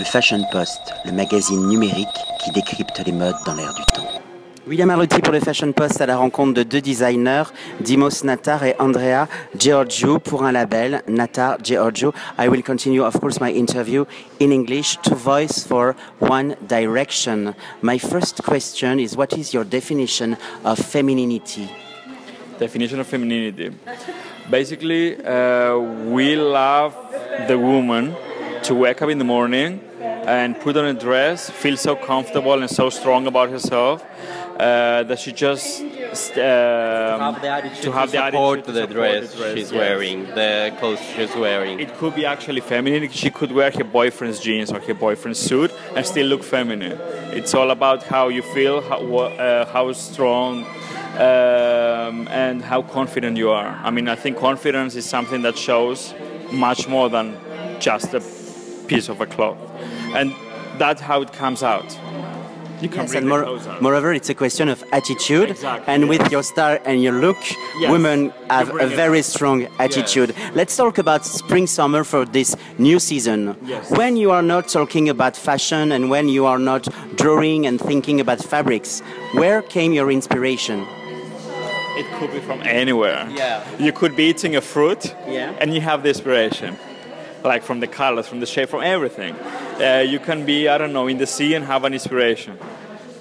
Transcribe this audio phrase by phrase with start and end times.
[0.00, 2.08] Le Fashion Post, le magazine numérique
[2.42, 4.08] qui décrypte les modes dans l'air du temps.
[4.66, 8.74] William Arlotti pour le Fashion Post à la rencontre de deux designers, Dimos Natar et
[8.78, 12.14] Andrea Giorgio pour un label, Natar Giorgio.
[12.38, 14.06] I will continue, of course, my interview
[14.40, 17.52] in English to voice for One Direction.
[17.82, 21.68] My first question is what is your definition of femininity?
[22.58, 23.70] Definition of femininity.
[24.50, 25.76] Basically, uh,
[26.08, 26.94] we love
[27.48, 28.16] the woman
[28.70, 32.70] to wake up in the morning and put on a dress, feel so comfortable and
[32.70, 33.96] so strong about herself
[34.60, 39.38] uh, that she just uh, have the attitude to have the to the dress the
[39.38, 39.80] dress, she's yes.
[39.80, 41.80] wearing, the clothes she's wearing.
[41.80, 43.10] It could be actually feminine.
[43.10, 46.96] She could wear her boyfriend's jeans or her boyfriend's suit and still look feminine.
[47.38, 50.64] It's all about how you feel, how, uh, how strong,
[51.16, 53.80] um, and how confident you are.
[53.82, 56.14] I mean, I think confidence is something that shows
[56.52, 57.36] much more than
[57.80, 58.20] just a
[58.90, 59.58] piece of a cloth,
[60.18, 60.28] and
[60.78, 61.90] that's how it comes out.
[62.82, 63.44] You can Yes, and more,
[63.82, 65.50] moreover, it's a question of attitude.
[65.50, 66.08] Exactly, and yes.
[66.12, 67.36] with your style and your look,
[67.78, 70.30] Yes, women have a bring it very strong attitude.
[70.54, 73.40] Let's talk about spring summer for this new season.
[73.66, 73.90] Yes.
[73.90, 76.82] When you are not talking about fashion and when you are not
[77.22, 79.02] drawing and thinking about fabrics,
[79.40, 80.86] where came your inspiration?
[82.00, 83.28] It could be from anywhere.
[83.36, 83.62] Yeah.
[83.78, 85.52] You could be eating a fruit, Yeah.
[85.60, 86.78] and you have the inspiration,
[87.44, 89.34] like from the colors, from the shape, from everything.
[89.80, 92.58] Uh, you can be, I don't know, in the sea and have an inspiration.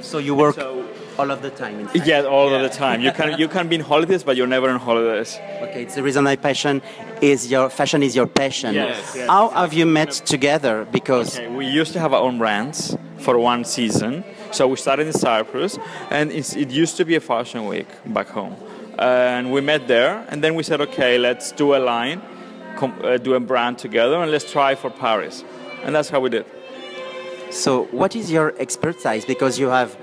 [0.00, 0.86] So you work So-
[1.18, 1.80] all of the time.
[1.80, 2.02] In.
[2.06, 3.02] Yeah, all of the time.
[3.02, 5.38] You can you can be in holidays, but you're never on holidays.
[5.62, 6.80] Okay, it's the reason my passion
[7.20, 8.74] is your fashion is your passion.
[8.74, 9.28] Yes, yes.
[9.28, 10.86] How have you met together?
[10.90, 14.24] Because Okay, we used to have our own brands for one season.
[14.50, 15.78] So we started in Cyprus,
[16.10, 18.56] and it's, it used to be a fashion week back home.
[18.98, 22.22] And we met there, and then we said, okay, let's do a line,
[22.82, 25.44] uh, do a brand together, and let's try for Paris.
[25.84, 26.46] And that's how we did.
[27.50, 29.24] So, what is your expertise?
[29.24, 29.96] Because you have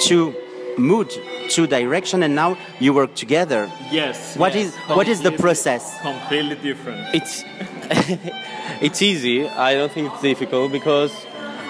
[0.00, 0.34] two
[0.78, 1.10] mood,
[1.48, 3.70] two direction, and now you work together.
[3.90, 4.36] Yes.
[4.36, 6.00] What is what is the process?
[6.00, 7.14] Completely different.
[7.14, 7.42] It's
[8.80, 9.48] it's easy.
[9.48, 11.12] I don't think it's difficult because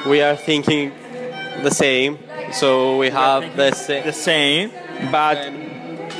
[0.06, 0.92] we are thinking
[1.62, 2.18] the same.
[2.52, 4.04] So we have the same.
[4.04, 4.70] the same,
[5.10, 5.38] but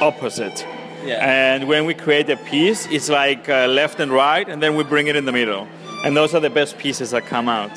[0.00, 0.66] opposite.
[1.04, 1.18] Yeah.
[1.54, 4.84] And when we create a piece, it's like uh, left and right, and then we
[4.84, 5.66] bring it in the middle.
[6.04, 7.70] And those are the best pieces that come out.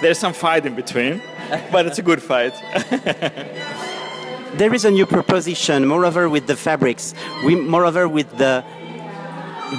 [0.00, 1.20] There's some fight in between,
[1.72, 2.54] but it's a good fight.
[4.54, 7.14] There is a new proposition, moreover with the fabrics,
[7.44, 8.64] we, moreover with the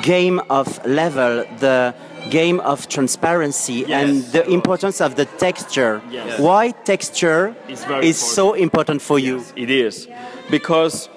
[0.03, 1.95] game of level, the
[2.29, 4.31] game of transparency, and Yes.
[4.31, 6.01] the importance of the texture.
[6.11, 6.39] Yes.
[6.39, 7.55] Why texture
[8.01, 9.43] is so important for you?
[9.55, 10.07] It is
[10.51, 11.09] because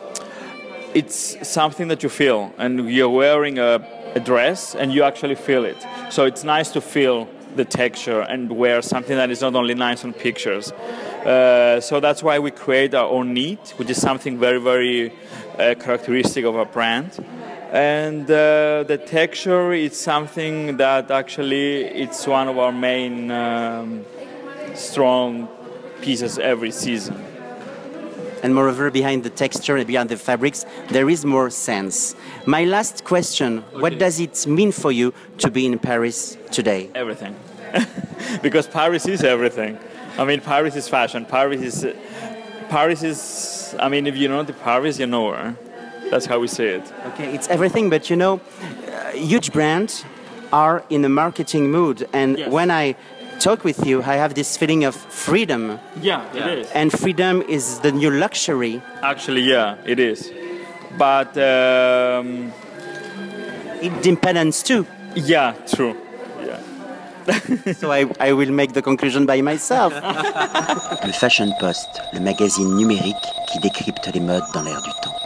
[0.94, 5.64] it's something that you feel, and you're wearing a, a dress, and you actually feel
[5.64, 5.76] it.
[6.10, 10.04] So it's nice to feel the texture and wear something that is not only nice
[10.04, 10.72] on pictures.
[10.72, 15.12] Uh, so that's why we create our own need, which is something very, very
[15.58, 17.24] uh, characteristic of our brand.
[17.72, 24.04] And uh, the texture is something that actually it's one of our main um,
[24.74, 25.48] strong
[26.00, 27.31] pieces every season.
[28.42, 32.14] And moreover behind the texture and behind the fabrics there is more sense.
[32.46, 36.90] My last question what does it mean for you to be in paris today?
[36.94, 37.34] Everything.
[38.42, 39.78] Because paris is everything.
[40.18, 41.24] I mean paris is fashion.
[41.24, 41.86] Paris is
[42.68, 45.56] paris is i mean if you know the paris you know her.
[46.10, 46.84] That's how we see it.
[47.08, 50.04] Okay it's everything but you know uh, huge brands
[50.52, 52.06] are in a marketing mood.
[52.12, 52.50] And Yes.
[52.50, 52.94] when i
[53.42, 55.78] talk with you i have this feeling of freedom.
[56.00, 56.70] Yeah, it is.
[56.74, 58.80] And freedom is the new luxury.
[59.02, 60.30] Actually yeah it is.
[60.98, 62.52] But um,
[63.80, 64.86] independence too.
[65.14, 65.94] Yeah true.
[66.48, 66.60] Yeah.
[67.80, 69.92] So I, I will make the conclusion by myself.
[71.06, 75.16] Le Fashion Post, le magazine numérique qui décrypte les modes dans l'air du temps.